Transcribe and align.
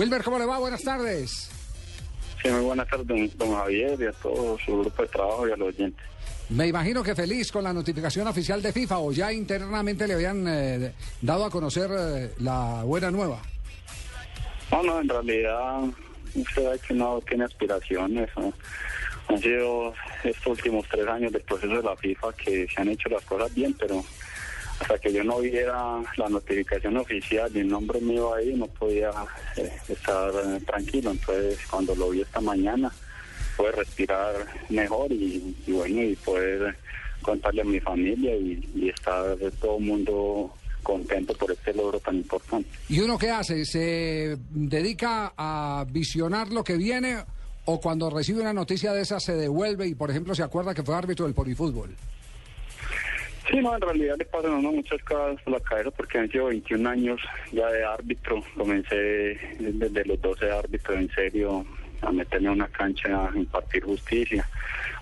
Wilmer, 0.00 0.22
¿cómo 0.22 0.38
le 0.38 0.46
va? 0.46 0.58
Buenas 0.58 0.82
tardes. 0.82 1.50
Sí, 2.42 2.48
muy 2.48 2.62
buenas 2.62 2.88
tardes, 2.88 3.36
don, 3.36 3.54
Javier, 3.54 4.00
y 4.00 4.06
a 4.06 4.12
todo 4.12 4.58
su 4.64 4.80
grupo 4.80 5.02
de 5.02 5.08
trabajo 5.08 5.46
y 5.46 5.52
a 5.52 5.56
los 5.58 5.68
oyentes. 5.68 6.06
Me 6.48 6.68
imagino 6.68 7.02
que 7.02 7.14
feliz 7.14 7.52
con 7.52 7.64
la 7.64 7.74
notificación 7.74 8.26
oficial 8.26 8.62
de 8.62 8.72
FIFA 8.72 8.98
o 8.98 9.12
ya 9.12 9.30
internamente 9.30 10.08
le 10.08 10.14
habían 10.14 10.48
eh, 10.48 10.94
dado 11.20 11.44
a 11.44 11.50
conocer 11.50 11.90
eh, 11.92 12.30
la 12.38 12.82
buena 12.82 13.10
nueva. 13.10 13.42
No, 14.72 14.82
no, 14.82 15.00
en 15.02 15.08
realidad 15.10 15.80
usted 16.34 16.80
que 16.80 16.94
no 16.94 17.20
tiene 17.28 17.44
aspiraciones. 17.44 18.30
Han 19.28 19.38
sido 19.38 19.92
estos 20.24 20.46
últimos 20.46 20.86
tres 20.88 21.06
años 21.08 21.30
del 21.30 21.42
proceso 21.42 21.74
de 21.74 21.82
la 21.82 21.94
FIFA 21.94 22.32
que 22.42 22.66
se 22.74 22.80
han 22.80 22.88
hecho 22.88 23.10
las 23.10 23.22
cosas 23.26 23.54
bien, 23.54 23.76
pero 23.78 24.02
hasta 24.80 24.98
que 24.98 25.12
yo 25.12 25.22
no 25.22 25.38
viera 25.40 26.02
la 26.16 26.28
notificación 26.28 26.96
oficial 26.96 27.50
y 27.54 27.60
el 27.60 27.68
nombre 27.68 28.00
mío 28.00 28.34
ahí, 28.34 28.54
no 28.54 28.66
podía 28.66 29.10
eh, 29.56 29.70
estar 29.88 30.32
eh, 30.34 30.60
tranquilo. 30.66 31.10
Entonces, 31.10 31.58
cuando 31.70 31.94
lo 31.94 32.10
vi 32.10 32.22
esta 32.22 32.40
mañana, 32.40 32.90
pude 33.56 33.72
respirar 33.72 34.34
mejor 34.70 35.12
y, 35.12 35.54
bueno, 35.68 36.02
y 36.02 36.16
poder 36.16 36.76
contarle 37.20 37.60
a 37.60 37.64
mi 37.66 37.78
familia 37.78 38.34
y, 38.34 38.66
y 38.74 38.88
estar 38.88 39.36
todo 39.60 39.76
el 39.76 39.84
mundo 39.84 40.54
contento 40.82 41.34
por 41.34 41.52
este 41.52 41.74
logro 41.74 42.00
tan 42.00 42.16
importante. 42.16 42.68
¿Y 42.88 43.00
uno 43.00 43.18
qué 43.18 43.30
hace? 43.30 43.66
¿Se 43.66 44.38
dedica 44.50 45.34
a 45.36 45.84
visionar 45.90 46.50
lo 46.50 46.64
que 46.64 46.76
viene 46.76 47.18
o 47.66 47.80
cuando 47.80 48.08
recibe 48.08 48.40
una 48.40 48.54
noticia 48.54 48.92
de 48.94 49.02
esa 49.02 49.20
se 49.20 49.34
devuelve 49.34 49.86
y, 49.86 49.94
por 49.94 50.10
ejemplo, 50.10 50.34
se 50.34 50.42
acuerda 50.42 50.74
que 50.74 50.82
fue 50.82 50.94
árbitro 50.94 51.26
del 51.26 51.34
polifútbol? 51.34 51.94
Sí, 53.50 53.60
no, 53.60 53.74
en 53.74 53.80
realidad 53.80 54.16
le 54.16 54.24
pasan 54.26 54.52
a 54.52 54.58
uno 54.58 54.72
muchas 54.72 55.02
cosas 55.02 55.42
por 55.42 55.54
la 55.54 55.60
cabeza 55.60 55.90
porque 55.90 56.18
han 56.18 56.30
sido 56.30 56.46
21 56.46 56.88
años 56.88 57.20
ya 57.50 57.66
de 57.68 57.84
árbitro. 57.84 58.44
Comencé 58.56 58.94
desde 59.58 60.04
los 60.04 60.20
12 60.20 60.50
árbitros 60.52 60.96
en 60.96 61.10
serio 61.10 61.66
a 62.02 62.12
meterme 62.12 62.48
a 62.48 62.52
una 62.52 62.68
cancha 62.68 63.28
a 63.28 63.36
impartir 63.36 63.82
justicia. 63.82 64.48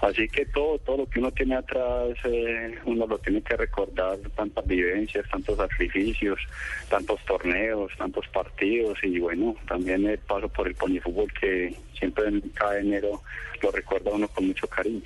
Así 0.00 0.28
que 0.28 0.46
todo, 0.46 0.78
todo 0.78 0.98
lo 0.98 1.06
que 1.06 1.18
uno 1.18 1.30
tiene 1.30 1.56
atrás, 1.56 2.16
eh, 2.24 2.78
uno 2.86 3.06
lo 3.06 3.18
tiene 3.18 3.42
que 3.42 3.56
recordar, 3.56 4.16
tantas 4.34 4.66
vivencias, 4.66 5.28
tantos 5.28 5.58
sacrificios, 5.58 6.40
tantos 6.88 7.20
torneos, 7.26 7.92
tantos 7.98 8.26
partidos 8.28 8.98
y 9.02 9.18
bueno, 9.18 9.56
también 9.66 10.06
el 10.06 10.18
paso 10.18 10.48
por 10.48 10.68
el 10.68 10.74
ponifútbol 10.74 11.30
que 11.38 11.74
siempre 11.98 12.28
en 12.28 12.40
cada 12.54 12.78
enero 12.78 13.22
lo 13.60 13.70
recuerda 13.72 14.10
uno 14.12 14.28
con 14.28 14.46
mucho 14.46 14.66
cariño. 14.68 15.02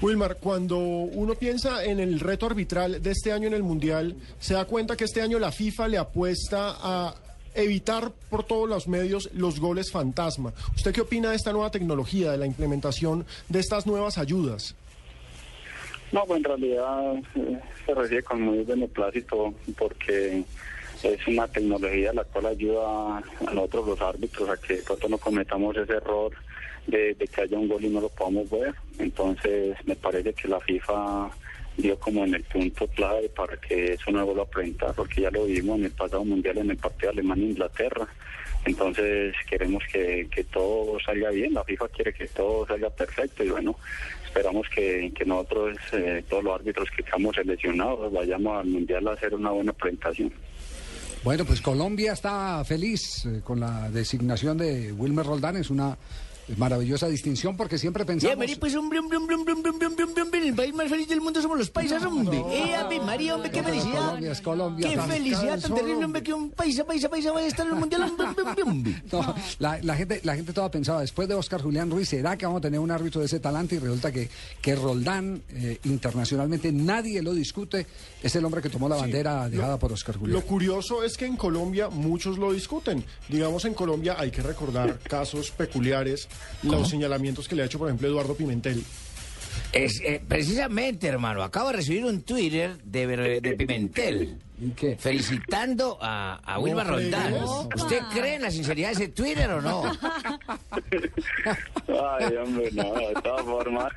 Wilmar, 0.00 0.36
cuando 0.36 0.78
uno 0.78 1.34
piensa 1.34 1.84
en 1.84 2.00
el 2.00 2.20
reto 2.20 2.46
arbitral 2.46 3.02
de 3.02 3.10
este 3.10 3.32
año 3.32 3.46
en 3.46 3.54
el 3.54 3.62
Mundial, 3.62 4.16
se 4.38 4.54
da 4.54 4.64
cuenta 4.64 4.96
que 4.96 5.04
este 5.04 5.22
año 5.22 5.38
la 5.38 5.52
FIFA 5.52 5.88
le 5.88 5.98
apuesta 5.98 6.76
a 6.80 7.14
evitar 7.54 8.10
por 8.28 8.44
todos 8.44 8.68
los 8.68 8.88
medios 8.88 9.30
los 9.32 9.60
goles 9.60 9.90
fantasma. 9.90 10.52
¿Usted 10.74 10.92
qué 10.92 11.00
opina 11.00 11.30
de 11.30 11.36
esta 11.36 11.52
nueva 11.52 11.70
tecnología, 11.70 12.32
de 12.32 12.38
la 12.38 12.46
implementación 12.46 13.24
de 13.48 13.60
estas 13.60 13.86
nuevas 13.86 14.18
ayudas? 14.18 14.74
No, 16.12 16.24
pues 16.26 16.38
en 16.38 16.44
realidad 16.44 17.16
eh, 17.34 17.60
se 17.86 17.94
recibe 17.94 18.22
con 18.22 18.42
muy 18.42 18.62
beneplácito 18.64 19.54
porque 19.76 20.44
es 21.04 21.26
una 21.26 21.46
tecnología 21.46 22.12
la 22.12 22.24
cual 22.24 22.46
ayuda 22.46 23.18
a 23.18 23.52
nosotros 23.52 23.88
los 23.88 24.00
árbitros 24.00 24.48
a 24.48 24.56
que 24.56 24.76
pronto 24.76 25.08
no 25.08 25.18
cometamos 25.18 25.76
ese 25.76 25.92
error 25.92 26.32
de, 26.86 27.14
que 27.16 27.40
haya 27.40 27.58
un 27.58 27.68
gol 27.68 27.84
y 27.84 27.88
no 27.88 28.00
lo 28.00 28.08
podamos 28.08 28.48
ver. 28.50 28.74
Entonces 28.98 29.76
me 29.86 29.96
parece 29.96 30.32
que 30.32 30.48
la 30.48 30.60
FIFA 30.60 31.30
dio 31.76 31.98
como 31.98 32.24
en 32.24 32.34
el 32.34 32.42
punto 32.44 32.86
clave 32.88 33.28
para 33.28 33.56
que 33.56 33.94
eso 33.94 34.10
no 34.10 34.24
vuelva 34.24 34.44
a 34.44 34.46
presentar, 34.46 34.94
porque 34.94 35.22
ya 35.22 35.30
lo 35.30 35.44
vimos 35.44 35.78
en 35.78 35.86
el 35.86 35.90
pasado 35.90 36.24
mundial 36.24 36.58
en 36.58 36.70
el 36.70 36.76
partido 36.76 37.10
Alemania-Inglaterra. 37.10 38.06
Entonces 38.64 39.34
queremos 39.48 39.82
que, 39.92 40.26
que 40.34 40.44
todo 40.44 40.98
salga 41.00 41.30
bien, 41.30 41.52
la 41.52 41.64
FIFA 41.64 41.88
quiere 41.88 42.14
que 42.14 42.26
todo 42.28 42.66
salga 42.66 42.88
perfecto 42.88 43.44
y 43.44 43.50
bueno, 43.50 43.76
esperamos 44.24 44.66
que, 44.70 45.12
que 45.14 45.24
nosotros, 45.26 45.76
eh, 45.92 46.24
todos 46.30 46.44
los 46.44 46.54
árbitros 46.54 46.88
que 46.90 47.02
estamos 47.02 47.36
seleccionados, 47.36 48.10
vayamos 48.10 48.58
al 48.58 48.66
mundial 48.66 49.06
a 49.08 49.12
hacer 49.12 49.34
una 49.34 49.50
buena 49.50 49.74
presentación. 49.74 50.32
Bueno, 51.24 51.46
pues 51.46 51.62
Colombia 51.62 52.12
está 52.12 52.62
feliz 52.66 53.24
eh, 53.24 53.40
con 53.42 53.58
la 53.58 53.90
designación 53.90 54.58
de 54.58 54.92
Wilmer 54.92 55.24
Roldán, 55.24 55.56
es 55.56 55.70
una 55.70 55.96
Maravillosa 56.56 57.08
distinción 57.08 57.56
porque 57.56 57.78
siempre 57.78 58.04
pensamos... 58.04 58.36
María, 58.36 58.56
pues 58.58 58.74
hombre, 58.76 58.98
hombre, 58.98 59.16
hombre, 59.16 59.34
hombre, 59.34 59.52
hombre, 59.54 59.70
hombre, 59.70 60.04
hombre, 60.04 60.22
hombre, 60.22 60.48
el 60.48 60.54
país 60.54 60.74
más 60.74 60.88
feliz 60.88 61.08
del 61.08 61.20
mundo 61.20 61.40
somos 61.40 61.58
los 61.58 61.70
paisas, 61.70 62.02
hombre. 62.04 62.38
eh, 62.50 62.74
Ave 62.74 63.00
María, 63.00 63.34
hombre, 63.34 63.50
qué 63.50 63.62
felicidad. 63.62 63.94
Colombia, 64.06 64.32
es 64.32 64.40
Colombia. 64.40 64.88
Qué 64.90 65.00
felicidad 65.00 65.60
tan 65.60 65.74
terrible, 65.74 66.04
hombre, 66.04 66.22
que 66.22 66.32
un 66.34 66.50
paisa, 66.50 66.84
paisa, 66.84 67.08
paisa 67.08 67.32
vaya 67.32 67.46
a 67.46 67.48
estar 67.48 67.66
en 67.66 67.72
el 67.72 67.78
mundial, 67.78 68.02
hombre, 68.02 68.26
hombre, 68.42 68.62
hombre. 68.62 69.02
No, 69.12 69.34
la, 69.58 69.78
la, 69.82 69.96
gente, 69.96 70.20
la 70.24 70.34
gente 70.34 70.52
toda 70.52 70.70
pensaba, 70.70 71.00
después 71.00 71.28
de 71.28 71.34
Oscar 71.34 71.62
Julián 71.62 71.90
Ruiz, 71.90 72.08
¿será 72.08 72.36
que 72.36 72.44
vamos 72.46 72.58
a 72.58 72.62
tener 72.62 72.80
un 72.80 72.90
árbitro 72.90 73.20
de 73.20 73.26
ese 73.26 73.40
talante? 73.40 73.76
Y 73.76 73.78
resulta 73.78 74.10
que, 74.12 74.28
que 74.60 74.74
Roldán, 74.76 75.42
eh, 75.50 75.78
internacionalmente, 75.84 76.72
nadie 76.72 77.22
lo 77.22 77.32
discute, 77.32 77.86
es 78.22 78.34
el 78.36 78.44
hombre 78.44 78.60
que 78.60 78.70
tomó 78.70 78.88
la 78.88 78.96
bandera 78.96 79.48
dejada 79.48 79.78
por 79.78 79.92
Oscar 79.92 80.16
Julián. 80.16 80.34
Lo 80.40 80.46
curioso 80.46 81.02
es 81.04 81.16
que 81.16 81.26
en 81.26 81.36
Colombia 81.36 81.88
muchos 81.88 82.38
lo 82.38 82.52
discuten. 82.52 83.04
Digamos, 83.28 83.64
en 83.64 83.74
Colombia 83.74 84.16
hay 84.18 84.30
que 84.30 84.42
recordar 84.42 84.98
casos 85.08 85.50
peculiares, 85.50 86.28
los 86.62 86.88
señalamientos 86.88 87.48
que 87.48 87.54
le 87.56 87.62
ha 87.62 87.66
hecho, 87.66 87.78
por 87.78 87.88
ejemplo, 87.88 88.08
Eduardo 88.08 88.34
Pimentel. 88.34 88.82
Es, 89.72 90.00
eh, 90.04 90.22
precisamente, 90.26 91.06
hermano, 91.06 91.42
acabo 91.42 91.68
de 91.68 91.76
recibir 91.76 92.04
un 92.04 92.22
Twitter 92.22 92.76
de, 92.82 93.40
de 93.40 93.52
Pimentel. 93.54 94.38
¿Qué? 94.76 94.96
Felicitando 94.96 95.98
a, 96.00 96.36
a 96.36 96.60
Wilma 96.60 96.84
Roldán. 96.84 97.34
¿Usted 97.74 98.00
cree 98.12 98.36
en 98.36 98.42
la 98.42 98.50
sinceridad 98.52 98.88
de 98.90 98.94
ese 98.94 99.08
Twitter 99.08 99.50
o 99.50 99.60
no? 99.60 99.82
Ay, 101.88 102.36
hombre, 102.36 102.70
no, 102.72 102.94
de 102.94 103.14
todas 103.22 103.42
formas. 103.44 103.92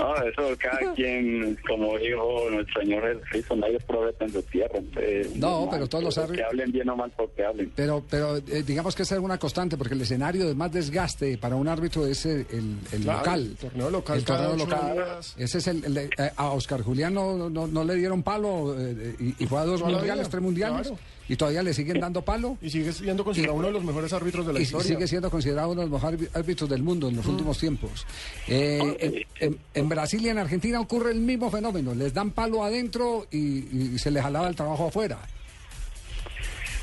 No, 0.00 0.16
eso 0.16 0.56
cada 0.58 0.92
quien, 0.94 1.58
como 1.66 1.98
dijo 1.98 2.48
nuestro 2.50 2.80
Señor 2.80 3.02
Jesucristo, 3.02 3.56
nadie 3.56 3.76
es 3.76 3.84
profeta 3.84 4.24
en 4.24 4.32
su 4.32 4.42
tierra. 4.42 4.78
Entonces, 4.78 5.36
no, 5.36 5.68
pero 5.70 5.86
todos 5.88 6.04
los 6.04 6.18
árbitros. 6.18 6.38
Que 6.38 6.44
hablen 6.44 6.72
bien 6.72 6.88
o 6.88 6.96
mal 6.96 7.12
porque 7.16 7.44
hablen. 7.44 7.72
Pero, 7.74 8.02
pero 8.08 8.36
eh, 8.36 8.62
digamos 8.66 8.94
que 8.94 9.02
esa 9.02 9.16
es 9.16 9.20
una 9.20 9.38
constante, 9.38 9.76
porque 9.76 9.94
el 9.94 10.00
escenario 10.00 10.46
de 10.46 10.54
más 10.54 10.72
desgaste 10.72 11.38
para 11.38 11.56
un 11.56 11.68
árbitro 11.68 12.06
es 12.06 12.24
el, 12.26 12.46
el 12.92 13.04
local. 13.04 13.40
El 13.40 13.56
torneo 13.56 13.90
local. 13.90 14.18
El 14.18 14.24
torneo 14.24 14.56
local. 14.56 15.20
Ese 15.36 15.58
es 15.58 15.66
el. 15.66 15.96
Eh, 15.96 16.10
a 16.36 16.50
Oscar 16.50 16.82
Julián 16.82 17.14
no, 17.14 17.50
no, 17.50 17.84
le 17.84 17.94
dieron 17.94 18.22
palo 18.22 18.74
eh, 18.78 19.14
y, 19.18 19.44
y 19.44 19.46
fue 19.46 19.58
a 19.58 19.64
dos 19.64 19.82
mundiales, 19.82 20.28
tres 20.28 20.42
mundiales, 20.42 20.92
y 21.30 21.36
todavía 21.36 21.62
le 21.62 21.72
siguen 21.72 22.00
dando 22.00 22.22
palo. 22.22 22.58
Y 22.60 22.70
sigue 22.70 22.92
siendo 22.92 23.22
considerado 23.22 23.56
uno 23.56 23.68
de 23.68 23.72
los 23.74 23.84
mejores 23.84 24.12
árbitros 24.12 24.44
de 24.48 24.52
la 24.52 24.58
y 24.58 24.62
historia. 24.64 24.88
sigue 24.88 25.06
siendo 25.06 25.30
considerado 25.30 25.70
uno 25.70 25.82
de 25.82 25.86
los 25.86 26.02
mejores 26.02 26.28
árbitros 26.34 26.68
del 26.68 26.82
mundo 26.82 27.08
en 27.08 27.14
los 27.14 27.24
mm. 27.24 27.30
últimos 27.30 27.56
tiempos. 27.56 28.04
Eh, 28.48 29.26
en, 29.74 29.88
Brasil 29.88 30.26
y 30.26 30.28
en 30.28 30.38
Argentina 30.38 30.80
ocurre 30.80 31.12
el 31.12 31.20
mismo 31.20 31.48
fenómeno. 31.48 31.94
Les 31.94 32.12
dan 32.12 32.32
palo 32.32 32.64
adentro 32.64 33.28
y, 33.30 33.96
se 33.96 34.10
les 34.10 34.24
jalaba 34.24 34.48
el 34.48 34.56
trabajo 34.56 34.88
afuera. 34.88 35.20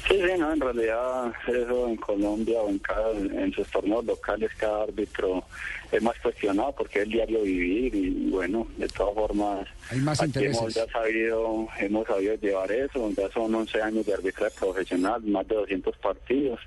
Sí, 0.07 0.15
sí, 0.15 0.39
no, 0.39 0.53
en 0.53 0.61
realidad 0.61 1.33
eso 1.47 1.87
en 1.89 1.97
Colombia 1.97 2.61
o 2.61 2.69
en 2.69 2.79
cada, 2.79 3.11
en 3.11 3.51
sus 3.51 3.67
torneos 3.67 4.05
locales 4.05 4.49
cada 4.57 4.83
árbitro 4.83 5.43
es 5.91 6.01
más 6.01 6.17
cuestionado 6.19 6.73
porque 6.77 7.01
es 7.01 7.09
diario 7.09 7.41
vivir 7.41 7.93
y 7.93 8.29
bueno, 8.29 8.67
de 8.77 8.87
todas 8.87 9.13
formas 9.15 9.67
Hay 9.89 9.99
más 9.99 10.21
hemos 10.21 10.73
ya 10.73 10.87
sabido, 10.87 11.67
hemos 11.79 12.07
sabido 12.07 12.35
llevar 12.35 12.71
eso, 12.71 13.09
ya 13.17 13.29
son 13.31 13.53
11 13.53 13.81
años 13.81 14.05
de 14.05 14.13
arbitraje 14.13 14.55
profesional, 14.57 15.21
más 15.23 15.45
de 15.47 15.55
200 15.55 15.97
partidos, 15.97 16.59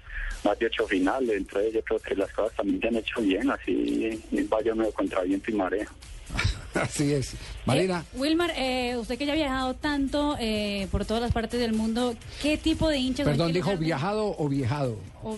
más 0.45 0.59
de 0.59 0.67
8 0.67 0.87
finales, 0.87 1.37
entonces 1.37 1.73
yo 1.73 1.83
creo 1.83 1.99
que 1.99 2.17
las 2.17 2.31
cosas 2.33 2.55
también 2.57 2.81
se 2.81 2.89
han 2.89 2.97
hecho 2.97 3.21
bien, 3.23 3.51
así 3.51 4.23
vaya 4.51 4.75
medio 4.75 4.93
contra 4.93 5.23
viento 5.23 5.51
y 5.51 5.55
marea. 5.55 5.89
Así 6.75 7.13
es. 7.13 7.35
Marina. 7.67 8.05
Eh, 8.13 8.19
Wilmar, 8.19 8.53
eh, 8.57 8.97
usted 8.97 9.19
que 9.19 9.27
ya 9.27 9.33
ha 9.33 9.37
viajado 9.37 9.75
tanto 9.75 10.37
eh, 10.39 10.89
por 10.91 11.05
todas 11.05 11.23
las 11.23 11.33
partes 11.33 11.61
del 11.61 11.73
mundo, 11.73 12.15
¿qué 12.43 12.57
tipo 12.57 12.89
de 12.89 12.99
hinchas... 12.99 13.27
Perdón, 13.27 13.53
dijo 13.53 13.77
viajado 13.77 14.35
o 14.39 14.49
viajado. 14.49 14.97
O 15.23 15.37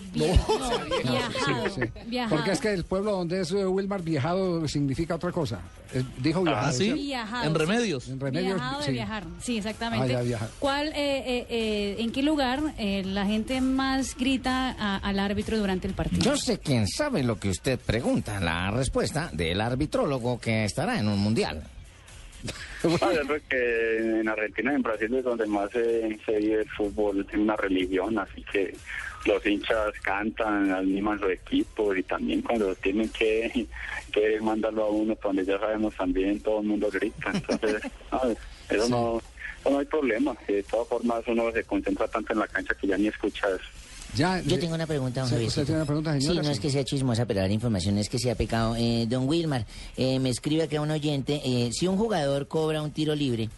viajado. 2.07 2.29
Porque 2.29 2.51
es 2.51 2.59
que 2.61 2.73
el 2.73 2.85
pueblo 2.85 3.11
donde 3.11 3.41
es 3.41 3.51
Wilmar 3.51 4.01
viajado 4.01 4.65
significa 4.67 5.15
otra 5.15 5.33
cosa. 5.33 5.59
dijo 6.19 6.39
ah, 6.39 6.43
viajado. 6.43 6.67
¿Ah, 6.67 6.71
sí? 6.71 7.13
En 7.43 7.53
remedios. 7.53 8.07
En 8.07 8.19
remedios. 8.19 8.55
Viajado 8.55 8.81
de 8.81 8.91
viajar. 8.91 9.23
Sí, 9.41 9.57
exactamente. 9.57 10.15
Ah, 10.15 10.47
¿Cuál, 10.59 10.93
en 10.95 12.11
qué 12.13 12.23
lugar 12.23 12.61
la 12.77 13.25
gente 13.25 13.59
más 13.59 14.15
grita 14.15 14.71
al 14.99 15.19
árbitro 15.19 15.57
durante 15.57 15.87
el 15.87 15.93
partido? 15.93 16.23
Yo 16.23 16.37
sé 16.37 16.59
quién 16.59 16.87
sabe 16.87 17.21
lo 17.23 17.37
que 17.37 17.49
usted 17.49 17.77
pregunta. 17.77 18.39
La 18.39 18.71
respuesta 18.71 19.29
del 19.33 19.59
arbitrólogo 19.59 20.39
que 20.39 20.63
estará 20.63 20.97
en 20.97 21.09
un 21.09 21.19
mundial. 21.23 21.63
Yo 22.83 22.97
creo 22.97 23.41
que 23.49 24.19
en 24.19 24.27
Argentina 24.27 24.73
y 24.73 24.75
en 24.75 24.81
Brasil 24.81 25.15
es 25.15 25.23
donde 25.23 25.45
más 25.45 25.71
se, 25.71 26.19
vive 26.27 26.61
el 26.61 26.69
fútbol, 26.69 27.25
es 27.27 27.37
una 27.37 27.55
religión, 27.55 28.19
así 28.19 28.43
que 28.51 28.75
los 29.25 29.45
hinchas 29.45 29.93
cantan, 30.01 30.69
animan 30.71 31.19
su 31.19 31.29
equipo 31.29 31.95
y 31.95 32.03
también 32.03 32.41
cuando 32.41 32.75
tienen 32.75 33.07
que, 33.09 33.67
que 34.11 34.41
mandarlo 34.41 34.83
a 34.83 34.89
uno, 34.89 35.17
donde 35.23 35.45
ya 35.45 35.57
sabemos 35.57 35.95
también 35.95 36.41
todo 36.41 36.59
el 36.59 36.67
mundo 36.67 36.89
grita. 36.91 37.31
Entonces, 37.33 37.81
eso 38.69 38.89
no, 38.89 39.21
no 39.69 39.79
hay 39.79 39.85
problema. 39.85 40.35
De 40.45 40.63
todas 40.63 40.89
formas, 40.89 41.23
uno 41.27 41.51
se 41.53 41.63
concentra 41.63 42.07
tanto 42.09 42.33
en 42.33 42.39
la 42.39 42.47
cancha 42.47 42.75
que 42.75 42.87
ya 42.87 42.97
ni 42.97 43.07
escucha 43.07 43.47
eso. 43.47 43.69
Ya, 44.15 44.41
Yo 44.41 44.55
eh, 44.55 44.59
tengo 44.59 44.75
una 44.75 44.85
pregunta, 44.85 45.21
don 45.21 45.29
Javier. 45.29 45.47
¿usted 45.47 45.63
tiene 45.65 45.77
una 45.77 45.85
pregunta, 45.85 46.11
señora? 46.13 46.33
Sí, 46.33 46.37
no 46.37 46.43
Sí. 46.45 46.51
es 46.51 46.59
que 46.59 46.69
sea 46.69 46.83
chismosa, 46.83 47.25
pero 47.25 47.39
dar 47.41 47.51
información 47.51 47.97
es 47.97 48.09
que 48.09 48.19
sea 48.19 48.35
pecado. 48.35 48.75
Eh, 48.77 49.05
don 49.09 49.27
Wilmar, 49.27 49.65
eh, 49.97 50.19
me 50.19 50.29
escribe 50.29 50.63
acá 50.63 50.79
un 50.81 50.91
oyente, 50.91 51.41
eh, 51.43 51.69
si 51.73 51.87
un 51.87 51.97
jugador 51.97 52.47
cobra 52.47 52.81
un 52.81 52.91
tiro 52.91 53.15
libre, 53.15 53.49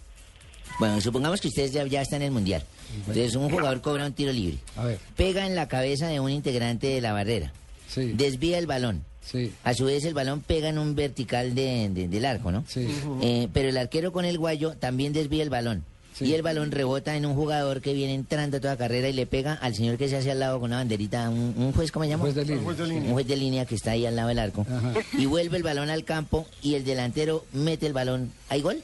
bueno, 0.80 1.00
supongamos 1.02 1.42
que 1.42 1.48
ustedes 1.50 1.72
ya, 1.74 1.86
ya 1.86 2.02
están 2.02 2.22
en 2.22 2.28
el 2.28 2.32
Mundial, 2.32 2.64
entonces 2.98 3.36
un 3.36 3.50
jugador 3.50 3.82
cobra 3.82 4.06
un 4.06 4.14
tiro 4.14 4.32
libre, 4.32 4.58
A 4.78 4.86
ver, 4.86 5.00
pega 5.16 5.46
en 5.46 5.56
la 5.56 5.68
cabeza 5.68 6.08
de 6.08 6.20
un 6.20 6.30
integrante 6.32 6.88
de 6.88 7.02
la 7.02 7.12
barrera, 7.14 7.52
sí, 7.90 8.14
desvía 8.14 8.58
el 8.58 8.66
balón, 8.68 9.04
sí, 9.22 9.52
a 9.64 9.74
su 9.74 9.86
vez 9.86 10.04
el 10.06 10.14
balón 10.14 10.42
pega 10.42 10.70
en 10.70 10.78
un 10.78 10.96
vertical 10.96 11.54
de- 11.56 11.90
de- 11.94 12.08
del 12.08 12.26
arco, 12.26 12.52
¿no? 12.52 12.64
sí. 12.68 12.88
Eh, 13.22 13.48
pero 13.54 13.70
el 13.70 13.78
arquero 13.78 14.12
con 14.12 14.26
el 14.26 14.38
guayo 14.38 14.72
también 14.78 15.12
desvía 15.14 15.44
el 15.44 15.50
balón. 15.50 15.84
Sí. 16.18 16.26
Y 16.26 16.34
el 16.34 16.42
balón 16.44 16.72
rebota 16.72 17.16
en 17.18 17.26
un 17.26 17.36
jugador 17.36 17.82
que 17.82 17.94
viene 17.94 18.14
entrando 18.14 18.58
a 18.58 18.60
toda 18.62 18.78
carrera 18.78 19.10
y 19.10 19.14
le 19.14 19.26
pega 19.26 19.54
al 19.54 19.76
señor 19.76 19.98
que 19.98 20.08
se 20.08 20.16
hace 20.16 20.32
al 20.32 20.40
lado 20.40 20.60
con 20.62 20.70
una 20.70 20.78
banderita, 20.78 21.30
un, 21.30 21.54
un 21.58 21.74
juez, 21.74 21.92
¿cómo 21.92 22.06
se 22.06 22.10
llama? 22.12 22.24
Juez 22.24 22.36
de 22.36 22.46
línea. 22.46 22.64
Juez 22.64 22.78
de 22.78 22.84
Un 22.84 22.90
línea. 22.90 23.12
juez 23.12 23.28
de 23.28 23.36
línea 23.36 23.66
que 23.66 23.76
está 23.76 23.92
ahí 23.92 24.06
al 24.06 24.16
lado 24.16 24.30
del 24.30 24.40
arco. 24.40 24.66
Ajá. 24.70 24.94
Y 25.18 25.26
vuelve 25.26 25.58
el 25.58 25.64
balón 25.64 25.90
al 25.90 26.06
campo 26.06 26.46
y 26.62 26.76
el 26.76 26.86
delantero 26.86 27.46
mete 27.54 27.86
el 27.86 27.94
balón. 27.94 28.32
¿Hay 28.50 28.62
gol? 28.62 28.82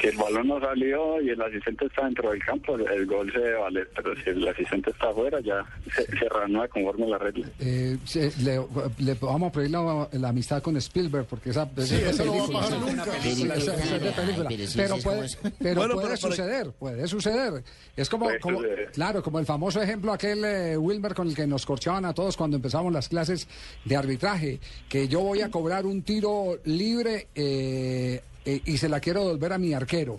Si 0.00 0.06
el 0.06 0.16
balón 0.16 0.48
no 0.48 0.60
salió 0.60 1.20
y 1.20 1.28
el 1.30 1.42
asistente 1.42 1.84
está 1.86 2.04
dentro 2.06 2.30
del 2.30 2.42
campo, 2.42 2.76
el, 2.76 3.06
gol 3.06 3.30
se 3.32 3.38
valer, 3.52 3.88
pero 3.94 4.14
si 4.22 4.30
el 4.30 4.48
asistente 4.48 4.90
está 4.90 5.10
afuera, 5.10 5.38
ya 5.40 5.64
se, 5.94 6.04
se 6.18 6.28
reanuda 6.28 6.68
conforme 6.68 7.06
la 7.08 7.18
regla. 7.18 7.46
Eh, 7.58 7.98
le, 8.42 8.60
le 8.98 9.14
vamos 9.20 9.50
a 9.50 9.52
pedir 9.52 9.70
la, 9.70 10.08
la 10.12 10.28
amistad 10.30 10.62
con 10.62 10.76
Spielberg 10.78 11.26
porque 11.26 11.50
esa, 11.50 11.68
es 11.76 11.92
eso 11.92 12.24
no 12.24 12.32
va 12.32 12.64
a 12.64 12.68
película. 12.68 13.54
pasar 13.54 13.56
esa- 13.56 13.74
esa. 13.74 14.20
Ay, 14.48 14.68
pero 14.76 14.96
sí, 14.96 15.02
puede, 15.02 15.28
pero 15.58 15.74
Bueno, 15.80 15.94
puede 15.94 16.06
pero- 16.08 16.08
pero- 16.08 16.16
suceder, 16.16 16.70
puede 16.78 17.06
suceder. 17.08 17.64
Es 17.96 18.08
como, 18.08 18.24
Puede 18.26 18.40
como 18.40 18.58
suceder. 18.58 18.90
claro, 18.92 19.22
como 19.22 19.38
el 19.38 19.46
famoso 19.46 19.82
ejemplo 19.82 20.12
aquel 20.12 20.44
eh, 20.44 20.76
Wilmer 20.76 21.14
con 21.14 21.28
el 21.28 21.34
que 21.34 21.46
nos 21.46 21.66
corchaban 21.66 22.04
a 22.04 22.14
todos 22.14 22.36
cuando 22.36 22.56
empezamos 22.56 22.92
las 22.92 23.08
clases 23.08 23.46
de 23.84 23.96
arbitraje, 23.96 24.60
que 24.88 25.08
yo 25.08 25.20
voy 25.20 25.42
a 25.42 25.50
cobrar 25.50 25.84
un 25.86 26.02
tiro 26.02 26.58
libre 26.64 27.28
eh, 27.34 28.22
eh, 28.44 28.60
y 28.64 28.78
se 28.78 28.88
la 28.88 29.00
quiero 29.00 29.20
devolver 29.24 29.52
a 29.52 29.58
mi 29.58 29.72
arquero. 29.74 30.18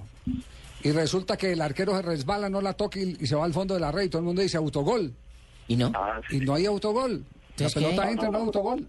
Y 0.83 0.91
resulta 0.91 1.38
que 1.38 1.51
el 1.53 1.62
arquero 1.62 1.95
se 1.95 2.01
resbala, 2.01 2.50
no 2.50 2.59
la 2.62 2.73
toca 2.73 3.00
y, 3.00 3.15
y 3.19 3.27
se 3.27 3.35
va 3.35 3.45
al 3.45 3.53
fondo 3.53 3.73
de 3.75 3.79
la 3.79 3.91
red 3.91 4.03
y 4.03 4.09
todo 4.09 4.19
el 4.19 4.25
mundo 4.25 4.41
dice 4.41 4.57
autogol. 4.57 5.13
¿Y 5.68 5.75
no? 5.75 5.91
Ah, 5.95 6.19
sí, 6.29 6.38
Y 6.38 6.39
no 6.41 6.56
hay 6.56 6.65
autogol. 6.65 7.23
La 7.57 7.68
¿qué? 7.68 7.73
pelota 7.73 8.09
entra, 8.09 8.29
no 8.29 8.39
autogol. 8.39 8.88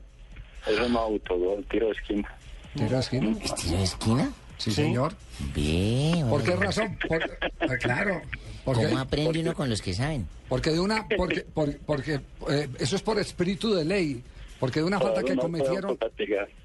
eso 0.66 0.88
no 0.88 0.98
autogol, 1.00 1.64
tiro 1.70 1.86
de 1.86 1.92
esquina. 1.92 2.28
¿Tiro 2.74 2.88
de 2.90 2.98
esquina? 3.00 3.36
¿Tiro 3.56 3.76
de 3.76 3.82
esquina? 3.82 4.32
Sí, 4.56 4.70
señor. 4.70 5.14
Ve, 5.54 6.24
¿Por 6.30 6.42
qué 6.42 6.56
razón? 6.56 6.96
Por- 7.08 7.22
ah, 7.60 7.76
claro. 7.78 8.22
Porque, 8.64 8.84
¿Cómo 8.86 8.98
aprende 9.00 9.40
uno 9.40 9.54
con 9.54 9.68
los 9.68 9.82
que 9.82 9.92
saben? 9.92 10.26
porque 10.48 10.70
de 10.70 10.78
una, 10.80 11.06
porque, 11.16 11.40
por- 11.42 11.76
porque 11.78 12.20
eh, 12.48 12.68
eso 12.78 12.94
es 12.96 13.02
por 13.02 13.18
espíritu 13.18 13.74
de 13.74 13.84
ley. 13.84 14.22
Porque 14.62 14.78
de 14.78 14.86
una 14.86 15.00
falta 15.00 15.24
que 15.24 15.34
no 15.34 15.42
cometieron, 15.42 15.98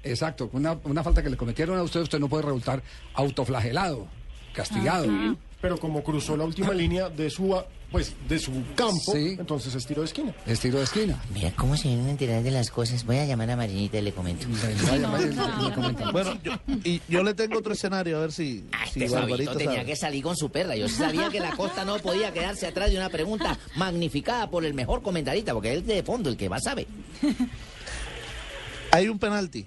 exacto, 0.04 0.48
una, 0.52 0.78
una 0.84 1.02
falta 1.02 1.20
que 1.20 1.30
le 1.30 1.36
cometieron 1.36 1.76
a 1.76 1.82
usted, 1.82 1.98
usted 2.00 2.20
no 2.20 2.28
puede 2.28 2.44
resultar 2.44 2.80
autoflagelado, 3.14 4.06
castigado. 4.54 5.08
Pero 5.60 5.78
como 5.78 6.04
cruzó 6.04 6.36
la 6.36 6.44
última 6.44 6.72
línea 6.72 7.08
de 7.08 7.28
su, 7.28 7.60
pues, 7.90 8.14
de 8.28 8.38
su 8.38 8.52
campo, 8.76 9.10
Sí. 9.12 9.34
entonces 9.36 9.74
es 9.74 9.84
tiro 9.84 10.02
de 10.02 10.06
esquina. 10.06 10.32
Es 10.46 10.60
tiro 10.60 10.78
de 10.78 10.84
esquina. 10.84 11.20
Mira 11.34 11.50
cómo 11.56 11.76
se 11.76 11.88
vienen 11.88 12.06
a 12.06 12.10
enterar 12.10 12.44
de 12.44 12.52
las 12.52 12.70
cosas. 12.70 13.04
Voy 13.04 13.16
a 13.16 13.24
llamar 13.26 13.50
a 13.50 13.56
Marinita 13.56 13.98
y 13.98 14.02
le 14.02 14.12
comento. 14.12 14.46
Bueno, 16.12 16.38
yo, 16.44 16.52
y 16.84 17.00
yo 17.08 17.24
le 17.24 17.34
tengo 17.34 17.58
otro 17.58 17.72
escenario, 17.72 18.18
a 18.18 18.20
ver 18.20 18.30
si, 18.32 18.64
si 18.92 19.02
Este 19.02 19.18
tenía 19.18 19.66
sabe. 19.74 19.84
que 19.86 19.96
salir 19.96 20.22
con 20.22 20.36
su 20.36 20.50
perra. 20.50 20.76
Yo 20.76 20.88
sabía 20.88 21.28
que 21.30 21.40
la 21.40 21.56
costa 21.56 21.84
no 21.84 21.98
podía 21.98 22.32
quedarse 22.32 22.68
atrás 22.68 22.92
de 22.92 22.96
una 22.96 23.08
pregunta 23.08 23.58
magnificada 23.74 24.48
por 24.48 24.64
el 24.64 24.74
mejor 24.74 25.02
comentarista, 25.02 25.52
porque 25.52 25.72
él 25.72 25.84
de 25.84 26.04
fondo, 26.04 26.30
el 26.30 26.36
que 26.36 26.48
más 26.48 26.62
sabe. 26.62 26.86
Hay 28.92 29.08
un 29.08 29.18
penalti 29.18 29.66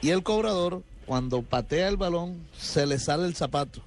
y 0.00 0.10
el 0.10 0.22
cobrador, 0.22 0.82
cuando 1.06 1.42
patea 1.42 1.88
el 1.88 1.96
balón, 1.96 2.46
se 2.56 2.86
le 2.86 2.98
sale 2.98 3.26
el 3.26 3.34
zapato. 3.34 3.80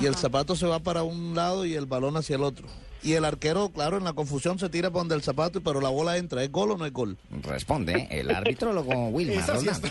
Y 0.00 0.06
el 0.06 0.14
zapato 0.16 0.56
se 0.56 0.66
va 0.66 0.80
para 0.80 1.02
un 1.04 1.34
lado 1.34 1.64
y 1.64 1.74
el 1.74 1.86
balón 1.86 2.16
hacia 2.16 2.36
el 2.36 2.42
otro. 2.42 2.66
Y 3.02 3.12
el 3.12 3.24
arquero, 3.24 3.68
claro, 3.70 3.96
en 3.98 4.04
la 4.04 4.12
confusión 4.14 4.58
se 4.58 4.68
tira 4.68 4.90
para 4.90 5.00
donde 5.00 5.14
el 5.14 5.22
zapato, 5.22 5.60
pero 5.60 5.80
la 5.80 5.88
bola 5.88 6.16
entra. 6.16 6.42
¿Es 6.42 6.50
gol 6.50 6.72
o 6.72 6.76
no 6.76 6.84
es 6.86 6.92
gol? 6.92 7.16
Responde 7.42 8.08
el 8.10 8.30
arbitrólogo 8.30 9.08
Wilmar. 9.08 9.38
Esa 9.38 9.58
sí 9.58 9.68
está- 9.68 9.88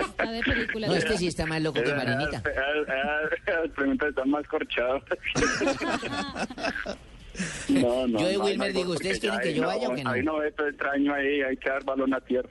Está 0.00 0.30
de 0.30 0.42
película. 0.42 0.86
No, 0.88 0.94
este 0.94 1.18
sí 1.18 1.26
está 1.26 1.44
más 1.46 1.60
loco 1.60 1.82
que 1.82 1.94
Marinita. 1.94 2.38
esas 2.38 3.70
preguntas 3.76 4.08
están 4.08 4.30
más 4.30 4.46
corchadas. 4.48 5.02
no, 7.68 8.06
no, 8.06 8.18
Yo 8.20 8.26
de 8.28 8.36
no, 8.36 8.44
Wilmer 8.44 8.72
no, 8.74 8.78
digo, 8.80 8.92
¿ustedes 8.92 9.18
quieren 9.20 9.40
que 9.40 9.54
yo 9.54 9.62
no- 9.62 9.68
vaya 9.68 9.88
o 9.88 9.94
que 9.94 10.04
no? 10.04 10.10
Hay 10.10 10.22
no 10.22 10.38
veto 10.38 10.66
extraño 10.66 11.14
ahí, 11.14 11.40
hay 11.42 11.56
que 11.56 11.68
dar 11.68 11.84
balón 11.84 12.12
a 12.14 12.20
tierra. 12.20 12.48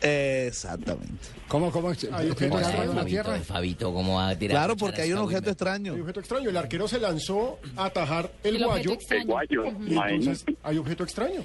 Exactamente. 0.00 1.28
¿Cómo, 1.48 1.70
cómo? 1.72 1.88
Hay 1.90 1.96
¿Tiene 1.96 2.16
objeto 2.30 2.36
que 2.38 2.48
dar 2.48 2.60
extraño 2.62 2.78
balón 2.78 2.98
a 2.98 3.00
Fabito, 3.00 3.06
tierra? 3.22 3.38
Fabito, 3.40 3.92
¿cómo 3.94 4.14
va 4.16 4.28
a 4.28 4.38
tirar? 4.38 4.54
Claro, 4.56 4.76
porque 4.76 5.02
hay 5.02 5.12
un 5.12 5.18
objeto 5.18 5.36
Wilmer? 5.40 5.52
extraño. 5.52 5.94
Hay 5.94 6.00
objeto 6.00 6.20
extraño. 6.20 6.50
El 6.50 6.56
arquero 6.56 6.88
se 6.88 7.00
lanzó 7.00 7.58
a 7.76 7.84
atajar 7.86 8.30
el, 8.44 8.56
El 8.56 8.64
objeto 8.64 8.86
guayo. 8.86 8.98
El 9.10 9.26
guayo, 9.26 9.64
Y 9.86 9.96
entonces 9.96 10.44
hay 10.62 10.78
objeto 10.78 11.04
extraño. 11.04 11.40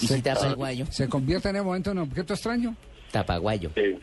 ¿Y 0.00 0.06
si 0.06 0.22
tapa 0.22 0.46
el 0.46 0.54
guayo? 0.54 0.86
¿Se 0.90 1.08
convierte 1.08 1.48
en 1.48 1.56
el 1.56 1.62
momento 1.64 1.90
en 1.90 1.98
objeto 1.98 2.34
extraño? 2.34 2.76
Tapaguayo. 3.10 3.70
Sí. 3.74 3.96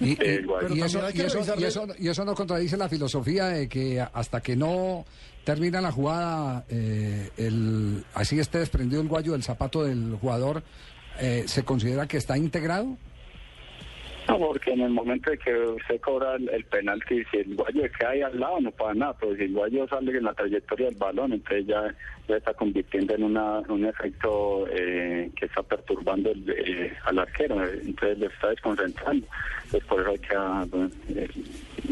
Y, 0.00 0.10
y- 0.10 0.16
El 0.20 0.46
guayo. 0.46 0.68
Pero 0.68 0.74
y 0.76 0.82
eso, 0.82 0.98
también 0.98 1.04
hay 1.04 1.10
y, 1.12 1.14
que 1.20 1.26
eso, 1.26 1.38
revisarle- 1.38 1.60
y, 1.60 1.64
eso, 1.64 1.86
y 1.98 2.08
eso 2.08 2.24
no 2.24 2.34
contradice 2.34 2.76
la 2.76 2.88
filosofía 2.88 3.46
de 3.46 3.68
que 3.68 4.00
hasta 4.00 4.40
que 4.40 4.56
no 4.56 5.04
termina 5.44 5.80
la 5.80 5.92
jugada, 5.92 6.64
eh, 6.68 7.30
el, 7.36 8.04
así 8.14 8.38
esté 8.38 8.58
desprendido 8.58 9.00
el 9.02 9.08
guayo 9.08 9.32
del 9.32 9.42
zapato 9.42 9.84
del 9.84 10.16
jugador, 10.20 10.62
eh, 11.18 11.44
¿se 11.46 11.62
considera 11.64 12.06
que 12.06 12.16
está 12.16 12.36
integrado? 12.38 12.96
No, 14.28 14.38
porque 14.38 14.72
en 14.72 14.80
el 14.80 14.90
momento 14.90 15.30
de 15.30 15.38
que 15.38 15.54
usted 15.54 16.00
cobra 16.00 16.34
el, 16.36 16.48
el 16.50 16.64
penalti, 16.64 17.22
si 17.30 17.38
el 17.38 17.54
guayo 17.54 17.82
cae 17.98 18.22
al 18.22 18.38
lado, 18.38 18.60
no 18.60 18.70
pasa 18.70 18.94
nada, 18.94 19.16
pero 19.18 19.34
si 19.36 19.42
el 19.44 19.52
guayo 19.52 19.86
sale 19.88 20.16
en 20.16 20.24
la 20.24 20.34
trayectoria 20.34 20.86
del 20.86 20.96
balón, 20.96 21.32
entonces 21.32 21.66
ya, 21.66 21.94
ya 22.28 22.36
está 22.36 22.52
convirtiendo 22.54 23.14
en 23.14 23.24
una, 23.24 23.60
un 23.60 23.84
efecto 23.86 24.66
eh, 24.68 25.30
que 25.34 25.46
está 25.46 25.62
perturbando 25.62 26.30
el, 26.30 26.48
eh, 26.50 26.92
al 27.04 27.18
arquero, 27.18 27.64
eh, 27.64 27.80
entonces 27.84 28.18
le 28.18 28.26
está 28.26 28.48
desconcentrando. 28.48 29.26
Entonces 29.64 29.88
por 29.88 30.00
eso 30.00 30.10
hay 30.10 30.18
que 30.18 30.34
ah, 30.36 30.66
el, 31.08 31.30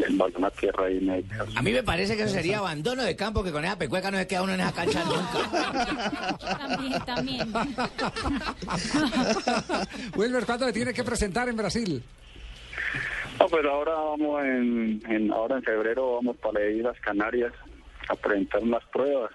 el 0.03 0.15
balón 0.17 0.45
a 0.45 0.51
tierra 0.51 0.85
ahí 0.85 0.99
medio. 0.99 1.25
A 1.55 1.61
mí 1.61 1.71
me 1.71 1.83
parece 1.83 2.15
que 2.15 2.23
eso 2.23 2.33
sería 2.33 2.59
abandono 2.59 3.03
de 3.03 3.15
campo, 3.15 3.43
que 3.43 3.51
con 3.51 3.65
esa 3.65 3.77
pecueca 3.77 4.11
no 4.11 4.17
se 4.17 4.27
queda 4.27 4.43
uno 4.43 4.53
en 4.53 4.61
esa 4.61 4.71
cancha 4.71 5.03
nunca. 5.03 6.37
También, 6.57 7.01
también. 7.05 7.53
Wilmer, 10.15 10.45
¿cuándo 10.45 10.65
se 10.67 10.73
tiene 10.73 10.93
que 10.93 11.03
presentar 11.03 11.49
en 11.49 11.57
Brasil? 11.57 12.03
No, 13.39 13.47
pues 13.47 13.65
ahora 13.65 13.93
vamos 13.93 14.43
en, 14.43 15.01
en- 15.07 15.31
ahora 15.31 15.55
en 15.57 15.63
febrero 15.63 16.15
vamos 16.15 16.37
para 16.37 16.65
ir 16.69 16.85
a 16.85 16.89
las 16.91 16.99
Canarias 17.01 17.53
a 18.09 18.15
presentar 18.15 18.61
unas 18.61 18.83
pruebas 18.85 19.31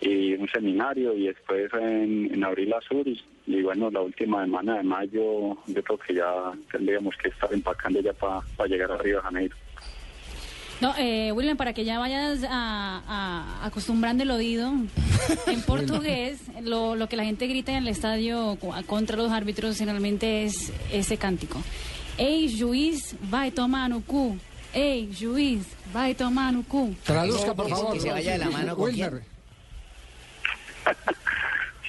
y 0.00 0.34
un 0.34 0.48
seminario 0.48 1.14
y 1.16 1.26
después 1.26 1.72
en, 1.74 2.32
en 2.32 2.44
abril 2.44 2.72
a 2.72 2.80
sur 2.80 3.06
y, 3.06 3.20
y 3.46 3.62
bueno 3.62 3.90
la 3.90 4.00
última 4.00 4.42
semana 4.44 4.76
de 4.78 4.82
mayo 4.82 5.56
yo 5.66 5.82
creo 5.84 5.98
que 5.98 6.14
ya 6.14 6.52
tendríamos 6.70 7.16
que 7.16 7.28
estar 7.28 7.52
empacando 7.52 8.00
ya 8.00 8.12
para 8.12 8.42
llegar 8.68 8.92
a 8.92 8.96
Río 8.98 9.16
de 9.16 9.22
Janeiro. 9.22 9.56
No, 10.80 10.92
eh, 10.98 11.30
William, 11.30 11.56
para 11.56 11.72
que 11.72 11.84
ya 11.84 12.00
vayas 12.00 12.42
a, 12.48 13.02
a- 13.06 13.66
acostumbrando 13.66 14.24
el 14.24 14.30
oído, 14.32 14.72
en 15.46 15.62
portugués, 15.62 16.40
lo, 16.62 16.96
lo 16.96 17.08
que 17.08 17.16
la 17.16 17.24
gente 17.24 17.46
grita 17.46 17.70
en 17.72 17.78
el 17.78 17.88
estadio 17.88 18.58
contra 18.86 19.16
los 19.16 19.30
árbitros 19.30 19.78
generalmente 19.78 20.42
es 20.44 20.72
ese 20.92 21.16
cántico. 21.18 21.60
Ey, 22.22 22.48
juiz, 22.60 23.16
vai 23.22 23.50
tomar 23.50 23.88
no 23.90 24.00
cu. 24.00 24.36
Ey, 24.72 25.10
juiz, 25.12 25.66
vai 25.92 26.14
tomar 26.14 26.52
no 26.52 26.62
cu. 26.62 26.94
Traduzca, 27.04 27.52
por 27.54 27.68
favor. 27.68 27.92
que 27.94 28.00
se 28.00 28.10
vaya 28.10 28.32
de 28.32 28.38
la 28.38 28.50
mano 28.50 28.76
con 28.76 28.84
Wilmer. 28.84 29.22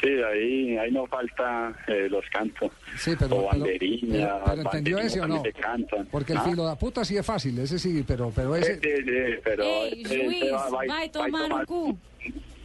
Sí, 0.02 0.10
ahí 0.10 0.78
ahí 0.78 0.92
no 0.92 1.06
falta 1.08 1.74
eh, 1.88 2.10
los 2.10 2.26
cantos 2.30 2.70
Sí, 2.98 3.12
pero, 3.18 3.38
o 3.38 3.50
pero, 3.50 3.62
banderina, 3.64 4.10
pero- 4.12 4.44
pero 4.46 4.62
¿entendió 4.64 4.98
ese 5.00 5.22
o 5.22 5.28
no? 5.30 5.42
cantan. 5.62 6.06
Porque 6.12 6.34
el 6.34 6.40
¿Ah? 6.40 6.44
filo 6.44 6.68
de 6.68 6.76
puta 6.76 7.06
sí 7.06 7.16
es 7.16 7.26
fácil, 7.26 7.58
ese 7.60 7.80
sí, 7.80 8.04
pero, 8.06 8.30
pero 8.36 8.54
Sí, 8.56 8.62
ese... 8.64 8.74
sí, 8.82 8.90
sí, 9.06 9.40
pero 9.46 9.64
Ey, 9.64 10.02
este- 10.04 10.26
juiz, 10.26 10.38
este 10.42 10.52
va- 10.52 10.64
va- 10.70 10.70
vai 10.72 10.88
va 10.90 11.02
a 11.04 11.10
tomar 11.10 11.50
no 11.50 11.66
cu. 11.66 11.98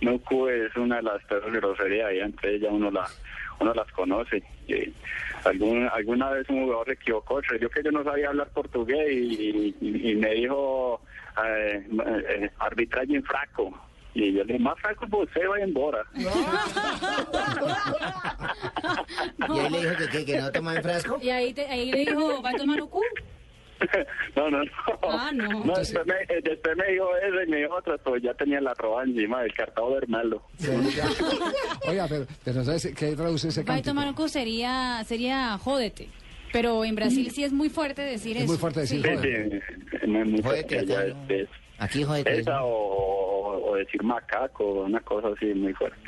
Nuku 0.01 0.49
es 0.49 0.75
una 0.77 0.97
de 0.97 1.03
las 1.03 1.23
peores 1.27 1.53
groserías 1.53 2.13
y 2.13 2.21
antes 2.21 2.61
ya 2.61 2.71
uno 2.71 2.91
la 2.91 3.07
uno 3.61 3.75
las 3.75 3.91
conoce. 3.93 4.43
Y 4.67 4.93
algún, 5.45 5.89
alguna 5.93 6.31
vez 6.31 6.49
un 6.49 6.65
jugador 6.65 6.87
se 6.87 6.93
equivocó, 6.95 7.41
creyó 7.47 7.69
que 7.71 7.83
yo 7.83 7.91
no 7.91 8.05
sabía 8.05 8.29
hablar 8.29 8.49
portugués 8.51 9.09
y, 9.11 9.75
y- 9.81 10.11
y 10.11 10.15
me 10.17 10.35
dijo 10.35 11.01
eh, 11.45 11.87
eh, 12.29 12.51
arbitraje 12.59 13.15
en 13.15 13.23
fraco. 13.25 13.73
Y 14.15 14.33
yo 14.33 14.39
le 14.45 14.55
dije, 14.55 14.59
más 14.59 14.79
fraco 14.81 15.07
pues 15.09 15.29
usted 15.29 15.49
va 15.49 15.61
embora. 15.61 16.05
Y 19.49 19.59
ahí 19.59 19.71
le 19.71 19.81
dijo 19.81 19.97
que, 19.97 20.09
que, 20.09 20.25
que 20.27 20.41
no 20.41 20.51
toma 20.53 20.77
en 20.77 20.83
frasco. 20.83 21.19
Y 21.23 21.31
ahí, 21.31 21.53
te, 21.55 21.67
ahí 21.67 21.91
le 21.93 21.99
dijo, 22.05 22.43
vai 22.43 22.57
tomar 22.57 22.79
no 22.79 22.89
cu. 22.89 23.03
no, 24.37 24.51
no, 24.51 24.65
no. 24.65 24.71
Ah, 25.03 25.31
no. 25.33 25.63
después, 25.75 26.07
me, 26.07 26.15
eh, 26.35 26.41
después 26.43 26.77
me 26.77 26.93
dijo 26.93 27.07
eso 27.17 27.43
y 27.43 27.47
me 27.51 27.57
dijo 27.59 27.75
otra, 27.77 27.97
pues 27.99 28.23
ya 28.23 28.35
tenía 28.35 28.61
la 28.61 28.75
roba 28.75 29.05
encima 29.05 29.43
del 29.43 29.53
cartado 29.55 29.91
de 29.91 29.97
Hermano. 29.99 30.43
Oiga, 31.89 32.07
pero, 32.09 32.27
pero 32.45 32.65
¿sabes 32.65 32.93
qué 32.97 33.15
traduce 33.15 33.49
ese 33.49 33.63
Baito 33.63 33.91
cántico? 33.91 33.95
Marco 33.95 34.29
sería, 34.29 35.03
sería 35.07 35.57
jódete. 35.59 36.09
Pero 36.53 36.85
en 36.85 36.95
Brasil 36.95 37.31
sí 37.31 37.45
es 37.45 37.53
muy 37.53 37.69
fuerte 37.69 38.01
decir 38.03 38.37
Es 38.37 38.45
eso. 38.45 38.53
muy 38.53 38.59
fuerte 38.59 38.81
decir 38.81 39.03
Sí. 39.03 39.09
Sí, 39.11 39.17
joder. 39.17 39.63
sí, 40.01 40.07
no 40.09 40.23
es 40.23 40.29
muy 40.31 40.43
fuerte, 40.43 40.67
que 40.79 40.87
ya 40.87 40.99
acá 41.01 41.07
es- 41.29 41.31
es- 41.43 41.49
Aquí, 41.79 42.03
joder. 42.05 42.27
esa 42.29 42.65
o, 42.65 43.71
o 43.71 43.77
decir 43.77 44.03
macaco, 44.03 44.65
una 44.85 44.99
cosa 45.01 45.29
así 45.37 45.47
muy 45.55 45.73
fuerte. 45.75 45.99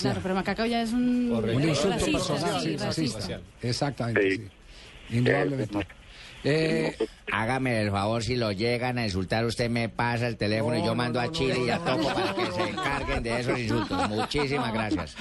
Claro, 0.00 0.20
pero 0.22 0.34
Macacao 0.34 0.64
ya 0.64 0.80
es 0.82 0.92
un, 0.92 1.30
Un 1.30 1.62
insulto 1.68 1.90
racista, 1.98 2.18
personal, 2.34 2.60
sí, 2.62 2.68
sí, 2.70 2.76
racista. 2.84 3.40
Exactamente, 3.60 4.30
Sí. 4.30 4.36
sí. 5.10 5.16
Indudablemente. 5.18 5.78
Eh, 5.78 5.86
eh, 6.44 6.96
Hágame 7.30 7.80
el 7.80 7.90
favor, 7.90 8.22
si 8.22 8.36
lo 8.36 8.52
llegan 8.52 8.98
a 8.98 9.04
insultar, 9.04 9.44
usted 9.44 9.70
me 9.70 9.88
pasa 9.88 10.26
el 10.28 10.36
teléfono 10.36 10.76
y 10.76 10.84
yo 10.84 10.94
mando 10.94 11.20
no, 11.22 11.28
a 11.28 11.32
Chile 11.32 11.54
no, 11.58 11.66
y 11.66 11.70
a 11.70 11.78
Topo 11.78 12.08
no, 12.08 12.14
para 12.14 12.34
que 12.34 12.52
se 12.52 12.62
encarguen 12.68 13.22
de 13.22 13.40
esos 13.40 13.58
insultos. 13.58 14.08
Muchísimas 14.10 14.72
gracias. 14.74 15.16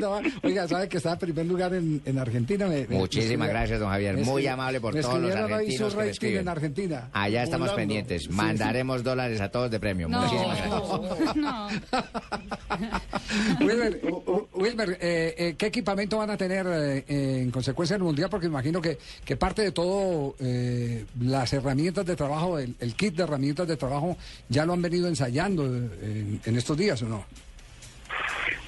no, 0.00 0.20
oiga, 0.42 0.66
¿sabe 0.68 0.88
que 0.88 0.96
está 0.96 1.12
en 1.12 1.18
primer 1.18 1.46
lugar 1.46 1.74
en, 1.74 2.00
en 2.04 2.18
Argentina? 2.18 2.66
Me- 2.66 2.86
me- 2.86 2.96
Muchísimas 2.96 3.46
me- 3.48 3.52
graciz, 3.54 3.78
don 3.78 3.90
Javier. 3.90 4.16
Muy 4.18 4.46
amable 4.46 4.80
por 4.80 4.94
todos 5.00 5.20
los 5.20 5.34
argentinos 5.34 5.94
que 5.94 6.10
escriben. 6.10 6.40
en 6.40 6.48
Argentina. 6.48 7.08
Allá 7.12 7.42
estamos 7.42 7.68
Volando. 7.68 7.76
pendientes. 7.76 8.22
Sí, 8.24 8.28
Mandaremos 8.30 9.02
dólares 9.04 9.40
a 9.40 9.50
todos 9.50 9.70
de 9.70 9.78
premio. 9.80 10.08
No, 10.08 10.20
Muchísimas 10.22 10.58
gracias. 10.58 11.36
no. 11.36 11.68
Wilmer, 13.60 14.00
U- 14.10 14.22
U- 14.26 14.48
Wilmer, 14.60 14.98
eh, 15.00 15.34
eh, 15.36 15.54
¿qué 15.56 15.66
equipamiento 15.66 16.18
van 16.18 16.30
a 16.30 16.36
tener 16.36 16.66
eh, 16.66 17.04
eh, 17.08 17.40
en 17.42 17.50
consecuencia 17.50 17.94
del 17.96 18.04
Mundial? 18.04 18.28
Porque 18.30 18.46
imagino 18.46 18.80
que, 18.80 18.98
que 19.24 19.36
parte 19.36 19.62
de 19.62 19.72
todo, 19.72 20.13
eh, 20.40 21.04
las 21.20 21.52
herramientas 21.52 22.04
de 22.06 22.16
trabajo, 22.16 22.58
el, 22.58 22.74
el 22.80 22.94
kit 22.94 23.14
de 23.14 23.22
herramientas 23.24 23.66
de 23.68 23.76
trabajo, 23.76 24.16
ya 24.48 24.64
lo 24.64 24.72
han 24.72 24.82
venido 24.82 25.08
ensayando 25.08 25.64
eh, 25.66 25.88
en, 26.02 26.40
en 26.44 26.56
estos 26.56 26.76
días, 26.76 27.02
¿o 27.02 27.06
no? 27.06 27.24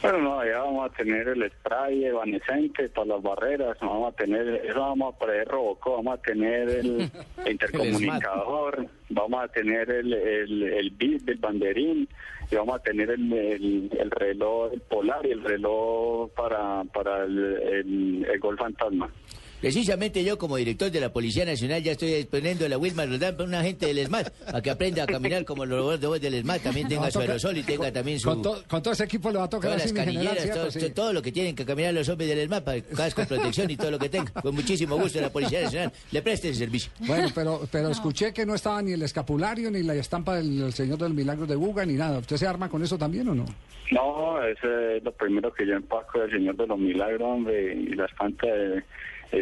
Bueno, 0.02 0.18
no, 0.18 0.44
ya 0.44 0.58
vamos 0.60 0.90
a 0.90 0.94
tener 0.94 1.26
el 1.28 1.50
spray 1.50 2.04
evanescente 2.04 2.88
para 2.90 3.06
las 3.08 3.22
barreras, 3.22 3.76
vamos 3.80 4.12
a 4.12 4.16
tener, 4.16 4.46
eso 4.64 4.80
vamos 4.80 5.14
a 5.14 5.18
poner 5.18 5.48
Robocop, 5.48 5.96
vamos 5.96 6.18
a 6.18 6.22
tener 6.22 6.68
el, 6.68 7.10
intercomunicador, 7.46 8.86
vamos 9.08 9.44
a 9.44 9.48
tener 9.48 9.90
el, 9.90 10.12
el, 10.12 10.62
el 10.62 10.90
bit 10.90 11.22
del 11.22 11.38
banderín 11.38 12.08
y 12.50 12.54
vamos 12.54 12.76
a 12.76 12.82
tener 12.82 13.10
el, 13.10 13.32
el, 13.32 13.90
el 13.98 14.10
reloj 14.10 14.72
el 14.72 14.80
polar 14.82 15.26
y 15.26 15.32
el 15.32 15.42
reloj 15.42 16.30
para, 16.36 16.84
para 16.84 17.24
el, 17.24 17.38
el, 17.38 18.26
el 18.30 18.38
gol 18.38 18.56
fantasma. 18.58 19.10
Precisamente 19.60 20.22
yo, 20.22 20.38
como 20.38 20.56
director 20.56 20.90
de 20.90 21.00
la 21.00 21.12
Policía 21.12 21.44
Nacional, 21.44 21.82
ya 21.82 21.92
estoy 21.92 22.12
disponiendo 22.12 22.66
a 22.66 22.68
la 22.68 22.78
Wilma 22.78 23.06
Roldán 23.06 23.36
para 23.36 23.48
un 23.48 23.54
agente 23.54 23.86
del 23.86 23.98
ESMAD, 23.98 24.26
para 24.44 24.60
que 24.62 24.70
aprenda 24.70 25.02
a 25.04 25.06
caminar 25.06 25.44
como 25.44 25.64
los 25.64 26.00
robots 26.00 26.20
del 26.20 26.34
ESMAD, 26.34 26.60
también 26.60 26.88
tenga 26.88 27.10
su 27.10 27.18
aerosol 27.20 27.56
y 27.56 27.62
tenga 27.62 27.90
también 27.92 28.20
su... 28.20 28.28
Con, 28.28 28.42
to- 28.42 28.62
con 28.68 28.82
todo 28.82 28.92
ese 28.92 29.04
equipo 29.04 29.30
le 29.30 29.38
va 29.38 29.44
a 29.44 29.48
tocar 29.48 29.70
Todas 29.72 29.82
las 29.84 29.92
general, 29.92 30.24
canilleras, 30.26 30.54
todo, 30.54 30.70
Sí. 30.70 30.78
to- 30.80 30.92
todo 30.92 31.12
lo 31.12 31.22
que 31.22 31.32
tienen 31.32 31.56
que 31.56 31.64
caminar 31.64 31.94
los 31.94 32.08
hombres 32.08 32.28
del 32.28 32.38
ESMAD, 32.40 32.62
para 32.62 32.80
casco, 32.82 33.24
protección 33.26 33.70
y 33.70 33.76
todo 33.76 33.90
lo 33.90 33.98
que 33.98 34.08
tenga. 34.08 34.30
Con 34.42 34.54
muchísimo 34.54 34.96
gusto 34.98 35.20
la 35.20 35.30
Policía 35.30 35.62
Nacional 35.62 35.92
le 36.12 36.22
preste 36.22 36.50
ese 36.50 36.58
servicio. 36.60 36.92
Bueno, 37.00 37.28
pero, 37.34 37.62
pero 37.72 37.88
escuché 37.88 38.32
que 38.32 38.44
no 38.44 38.54
estaba 38.54 38.82
ni 38.82 38.92
el 38.92 39.02
escapulario, 39.02 39.70
ni 39.70 39.82
la 39.82 39.94
estampa 39.94 40.36
del 40.36 40.62
el 40.62 40.72
Señor 40.74 40.98
del 40.98 41.14
Milagro 41.14 41.46
de 41.46 41.56
Buga, 41.56 41.84
ni 41.86 41.94
nada. 41.94 42.18
¿Usted 42.18 42.36
se 42.36 42.46
arma 42.46 42.68
con 42.68 42.82
eso 42.82 42.98
también 42.98 43.28
o 43.28 43.34
no? 43.34 43.46
No, 43.90 44.42
ese 44.44 44.96
es 44.98 45.04
lo 45.04 45.12
primero 45.12 45.52
que 45.52 45.66
yo 45.66 45.74
empaco 45.74 46.20
del 46.20 46.30
Señor 46.30 46.56
de 46.56 46.66
los 46.66 46.78
Milagros, 46.78 47.22
hombre, 47.22 47.74
y 47.74 47.94
la 47.94 48.04
espanta 48.06 48.46
de, 48.46 48.82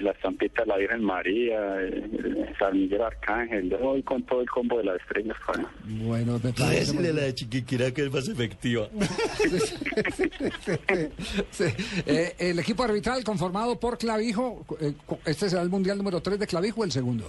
la 0.05 0.13
estampita 0.13 0.63
de 0.63 0.69
la 0.69 0.77
Virgen 0.77 1.03
María, 1.03 1.81
eh, 1.81 2.55
San 2.59 2.79
Miguel 2.79 3.03
Arcángel, 3.03 3.71
yo 3.71 3.79
voy 3.79 4.03
con 4.03 4.23
todo 4.23 4.41
el 4.41 4.49
combo 4.49 4.79
de 4.79 4.85
las 4.85 5.01
estrellas. 5.01 5.37
coño. 5.45 5.69
Bueno, 5.85 6.41
me 6.43 6.53
parece. 6.53 6.93
muy 6.93 7.03
bien. 7.03 7.17
de 7.17 7.35
Chiquiquirá 7.35 7.93
que 7.93 8.03
es 8.03 8.13
más 8.13 8.29
efectiva. 8.29 8.89
Sí. 11.51 11.65
Eh, 12.07 12.35
el 12.39 12.59
equipo 12.59 12.83
arbitral 12.83 13.23
conformado 13.25 13.79
por 13.79 13.99
Clavijo, 13.99 14.65
eh, 14.81 14.93
este 15.25 15.49
será 15.49 15.63
el 15.63 15.69
mundial 15.69 15.99
número 15.99 16.21
3 16.21 16.39
de 16.39 16.47
Clavijo 16.47 16.81
o 16.81 16.85
el 16.85 16.93
segundo. 16.93 17.25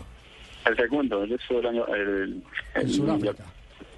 El 0.66 0.76
segundo, 0.76 1.24
el 1.24 1.66
año, 1.66 1.86
el, 1.88 2.42
En 2.74 2.90
Sudáfrica. 2.90 3.46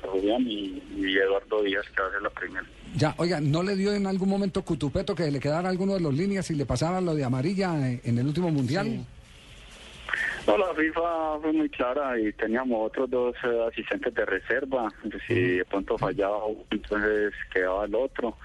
Julián 0.08 0.42
y, 0.48 0.82
y 0.96 1.18
Eduardo 1.18 1.64
Díaz, 1.64 1.86
que 1.96 2.02
va 2.02 2.08
a 2.08 2.12
ser 2.12 2.22
la 2.22 2.30
primera. 2.30 2.66
Ya, 2.96 3.14
oiga, 3.18 3.40
¿no 3.40 3.64
le 3.64 3.76
dio 3.76 3.94
en 3.94 4.08
algún 4.08 4.30
momento 4.30 4.64
Cutupeto 4.64 5.14
que 5.14 5.30
le 5.30 5.40
quedara 5.40 5.70
alguno 5.70 5.94
de 5.94 6.00
los 6.00 6.14
líneas 6.14 6.50
y 6.50 6.56
le 6.56 6.66
pasara 6.66 7.02
lo 7.02 7.14
de 7.14 7.24
amarilla 7.24 7.74
en 7.92 8.18
el 8.18 8.26
último 8.26 8.50
mundial? 8.50 9.06
No, 10.48 10.58
la 10.58 10.74
FIFA 10.74 11.40
fue 11.42 11.52
muy 11.52 11.70
clara 11.70 12.18
y 12.18 12.32
teníamos 12.32 12.88
otros 12.88 13.10
dos 13.10 13.36
eh, 13.44 13.68
asistentes 13.70 14.14
de 14.14 14.26
reserva. 14.26 14.88
Si 15.28 15.34
de 15.34 15.66
pronto 15.66 15.98
fallaba 15.98 16.38
entonces 16.72 17.34
quedaba 17.54 17.84
el 17.84 17.94
otro. 17.94 18.38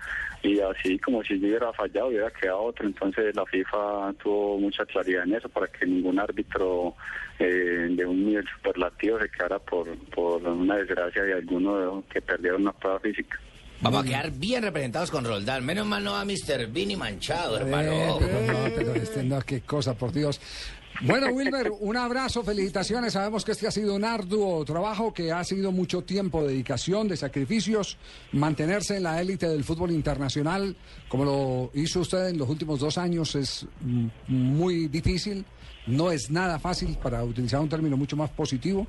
Y 0.42 0.58
así 0.60 0.98
como 0.98 1.22
si 1.22 1.38
yo 1.38 1.46
hubiera 1.46 1.72
fallado, 1.72 2.08
hubiera 2.08 2.30
quedado 2.30 2.62
otro. 2.62 2.86
Entonces 2.86 3.34
la 3.36 3.46
FIFA 3.46 4.12
tuvo 4.22 4.58
mucha 4.58 4.84
claridad 4.84 5.24
en 5.24 5.34
eso 5.34 5.48
para 5.48 5.68
que 5.68 5.86
ningún 5.86 6.18
árbitro 6.18 6.94
eh, 7.38 7.88
de 7.90 8.04
un 8.04 8.26
nivel 8.26 8.44
superlativo 8.56 9.20
se 9.20 9.30
quedara 9.30 9.58
por, 9.60 9.96
por 10.10 10.42
una 10.42 10.76
desgracia 10.76 11.22
de 11.22 11.34
alguno 11.34 12.02
que 12.12 12.20
perdieron 12.20 12.62
una 12.62 12.72
prueba 12.72 12.98
física. 13.00 13.38
Vamos 13.82 14.02
a 14.02 14.04
quedar 14.04 14.30
bien 14.30 14.62
representados 14.62 15.10
con 15.10 15.24
Roldán. 15.24 15.64
Menos 15.64 15.86
mal 15.86 16.04
no 16.04 16.12
va 16.12 16.24
Mr. 16.24 16.68
Vini 16.68 16.94
manchado, 16.94 17.56
hermano. 17.56 18.16
Pero 18.18 18.52
no, 18.52 18.58
pero 18.76 18.94
este, 18.94 19.24
no, 19.24 19.40
qué 19.40 19.62
cosa, 19.62 19.94
por 19.94 20.12
Dios. 20.12 20.40
Bueno, 21.00 21.26
Wilmer, 21.32 21.72
un 21.80 21.96
abrazo, 21.96 22.44
felicitaciones. 22.44 23.14
Sabemos 23.14 23.44
que 23.44 23.52
este 23.52 23.66
ha 23.66 23.72
sido 23.72 23.94
un 23.94 24.04
arduo 24.04 24.64
trabajo, 24.64 25.12
que 25.12 25.32
ha 25.32 25.42
sido 25.42 25.72
mucho 25.72 26.02
tiempo, 26.02 26.46
dedicación, 26.46 27.08
de 27.08 27.16
sacrificios, 27.16 27.96
mantenerse 28.30 28.98
en 28.98 29.02
la 29.02 29.20
élite 29.20 29.48
del 29.48 29.64
fútbol 29.64 29.90
internacional, 29.90 30.76
como 31.08 31.24
lo 31.24 31.70
hizo 31.74 32.00
usted 32.00 32.28
en 32.28 32.38
los 32.38 32.48
últimos 32.48 32.78
dos 32.78 32.98
años, 32.98 33.34
es 33.34 33.66
muy 34.28 34.86
difícil. 34.86 35.44
No 35.86 36.12
es 36.12 36.30
nada 36.30 36.58
fácil, 36.58 36.96
para 37.02 37.24
utilizar 37.24 37.60
un 37.60 37.68
término 37.68 37.96
mucho 37.96 38.16
más 38.16 38.30
positivo, 38.30 38.86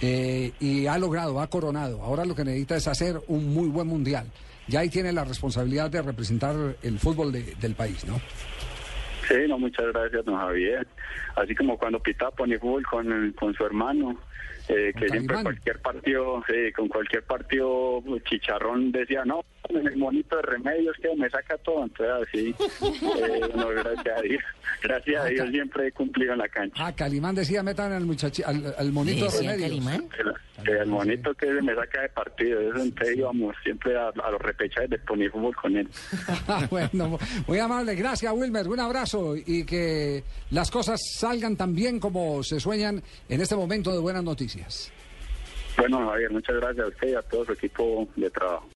eh, 0.00 0.52
y 0.60 0.86
ha 0.86 0.98
logrado, 0.98 1.40
ha 1.40 1.46
coronado. 1.48 2.02
Ahora 2.02 2.24
lo 2.24 2.34
que 2.34 2.44
necesita 2.44 2.76
es 2.76 2.88
hacer 2.88 3.20
un 3.28 3.52
muy 3.54 3.68
buen 3.68 3.86
mundial. 3.86 4.26
Ya 4.68 4.80
ahí 4.80 4.88
tiene 4.88 5.12
la 5.12 5.24
responsabilidad 5.24 5.90
de 5.90 6.02
representar 6.02 6.54
el 6.82 6.98
fútbol 6.98 7.30
de- 7.32 7.54
del 7.60 7.74
país, 7.74 8.04
¿no? 8.04 8.20
Sí, 9.28 9.34
no, 9.48 9.58
muchas 9.58 9.86
gracias, 9.92 10.24
don 10.24 10.36
Javier. 10.36 10.86
Así 11.36 11.54
como 11.54 11.78
cuando 11.78 12.00
pitaba 12.00 12.30
pone 12.32 12.58
fútbol 12.58 12.84
con, 12.86 13.32
con 13.38 13.54
su 13.54 13.64
hermano, 13.64 14.16
eh, 14.68 14.92
que 14.94 15.08
siempre 15.08 15.26
Calimán. 15.36 15.42
cualquier 15.44 15.78
partido, 15.80 16.42
sí, 16.46 16.72
con 16.72 16.88
cualquier 16.88 17.22
partido, 17.24 18.02
Chicharrón 18.24 18.92
decía, 18.92 19.24
no, 19.24 19.44
en 19.68 19.86
el 19.86 19.96
monito 19.96 20.36
de 20.36 20.42
remedios 20.42 20.96
que 21.00 21.14
me 21.16 21.28
saca 21.30 21.56
todo. 21.58 21.84
Entonces, 21.84 22.28
así, 22.28 22.54
eh, 23.22 23.40
no, 23.54 23.68
gracias 23.68 24.18
a 24.18 24.22
Dios. 24.22 24.42
Gracias 24.82 25.24
a 25.24 25.26
Dios 25.26 25.48
siempre 25.50 25.86
he 25.88 25.92
cumplido 25.92 26.32
en 26.32 26.38
la 26.38 26.48
cancha. 26.48 26.86
Ah, 26.86 26.92
Calimán 26.94 27.34
decía, 27.34 27.62
metan 27.62 27.92
al 27.92 28.04
muchachi, 28.04 28.42
al, 28.42 28.74
al 28.76 28.92
monito 28.92 29.24
de 29.26 29.30
¿Decía 29.30 29.52
remedios. 29.52 29.84
Calimán? 29.84 30.08
El 30.64 30.86
monito 30.86 31.34
que 31.34 31.46
me 31.46 31.74
saca 31.74 32.02
de 32.02 32.08
partido, 32.10 32.60
eso 32.60 32.78
entonces 32.82 33.16
íbamos 33.16 33.56
siempre 33.64 33.96
a, 33.98 34.08
a 34.10 34.30
los 34.30 34.40
repechajes 34.40 34.90
de 34.90 34.98
poner 34.98 35.30
fútbol 35.30 35.54
con 35.56 35.76
él. 35.76 35.88
Ah, 36.48 36.66
bueno, 36.70 37.18
muy 37.46 37.58
amable. 37.58 37.94
Gracias, 37.94 38.30
Wilmer. 38.32 38.68
Un 38.68 38.80
abrazo 38.80 39.34
y 39.36 39.64
que 39.64 40.22
las 40.50 40.70
cosas 40.70 41.00
salgan 41.18 41.56
tan 41.56 41.74
bien 41.74 41.98
como 41.98 42.42
se 42.42 42.60
sueñan 42.60 43.02
en 43.28 43.40
este 43.40 43.54
momento 43.56 43.92
de 43.92 43.98
buenas 43.98 44.22
Bueno, 45.76 46.08
Javier, 46.10 46.30
muchas 46.30 46.56
gracias 46.56 46.84
a 46.84 46.88
usted 46.88 47.08
y 47.08 47.14
a 47.14 47.22
todo 47.22 47.44
su 47.44 47.52
equipo 47.52 48.06
de 48.16 48.30
trabajo. 48.30 48.68